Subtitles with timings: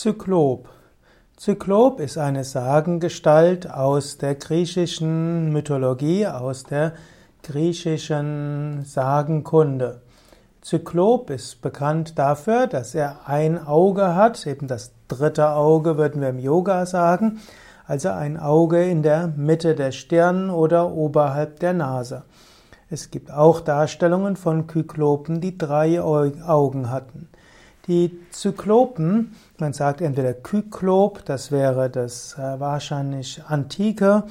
[0.00, 0.68] Zyklop.
[1.36, 6.92] Zyklop ist eine Sagengestalt aus der griechischen Mythologie, aus der
[7.42, 10.00] griechischen Sagenkunde.
[10.60, 16.28] Zyklop ist bekannt dafür, dass er ein Auge hat, eben das dritte Auge würden wir
[16.28, 17.40] im Yoga sagen,
[17.84, 22.22] also ein Auge in der Mitte der Stirn oder oberhalb der Nase.
[22.88, 27.28] Es gibt auch Darstellungen von Kyklopen, die drei Augen hatten.
[27.88, 34.24] Die Zyklopen, man sagt entweder Kyklop, das wäre das äh, wahrscheinlich antike,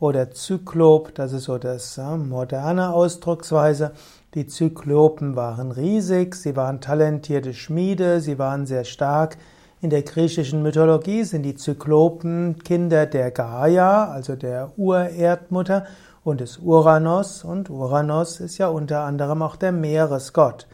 [0.00, 3.92] oder Zyklop, das ist so das äh, moderne Ausdrucksweise.
[4.32, 9.36] Die Zyklopen waren riesig, sie waren talentierte Schmiede, sie waren sehr stark.
[9.82, 15.84] In der griechischen Mythologie sind die Zyklopen Kinder der Gaia, also der Urerdmutter,
[16.24, 20.66] und des Uranus, und Uranus ist ja unter anderem auch der Meeresgott.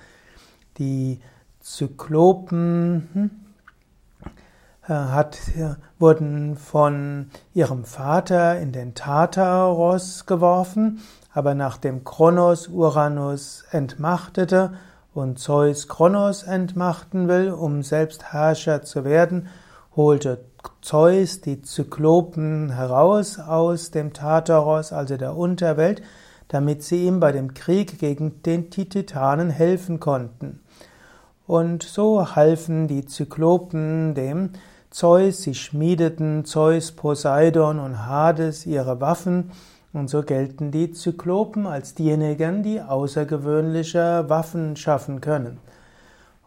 [0.78, 1.20] Die
[1.60, 3.30] Zyklopen hm,
[4.88, 5.38] äh, hat,
[5.98, 11.00] wurden von ihrem Vater in den Tartaros geworfen,
[11.32, 14.72] aber nachdem Kronos Uranus entmachtete
[15.14, 19.48] und Zeus Kronos entmachten will, um selbst Herrscher zu werden,
[19.94, 20.44] holte
[20.80, 26.02] Zeus die Zyklopen heraus aus dem Tartaros, also der Unterwelt,
[26.48, 30.60] damit sie ihm bei dem Krieg gegen den Titanen helfen konnten.
[31.48, 34.50] Und so halfen die Zyklopen dem
[34.90, 39.50] Zeus, sie schmiedeten Zeus, Poseidon und Hades ihre Waffen,
[39.94, 45.56] und so gelten die Zyklopen als diejenigen, die außergewöhnliche Waffen schaffen können.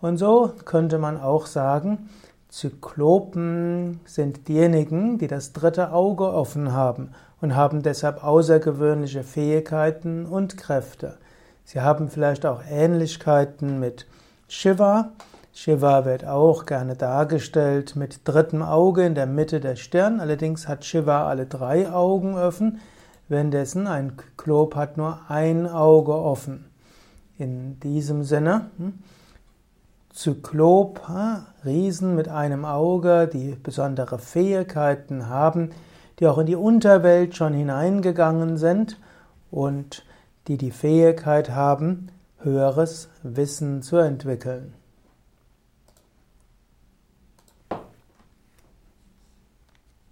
[0.01, 2.07] Und so könnte man auch sagen,
[2.49, 7.09] Zyklopen sind diejenigen, die das dritte Auge offen haben
[7.41, 11.17] und haben deshalb außergewöhnliche Fähigkeiten und Kräfte.
[11.63, 14.05] Sie haben vielleicht auch Ähnlichkeiten mit
[14.53, 15.13] Shiva.
[15.53, 20.19] Shiva wird auch gerne dargestellt mit drittem Auge in der Mitte der Stirn.
[20.19, 22.81] Allerdings hat Shiva alle drei Augen offen,
[23.29, 26.65] währenddessen ein Kyklop hat nur ein Auge offen.
[27.37, 28.95] In diesem Sinne, hm,
[30.11, 35.71] Zyklop, hm, Riesen mit einem Auge, die besondere Fähigkeiten haben,
[36.19, 38.97] die auch in die Unterwelt schon hineingegangen sind
[39.49, 40.03] und
[40.49, 42.09] die die Fähigkeit haben,
[42.43, 44.73] höheres Wissen zu entwickeln.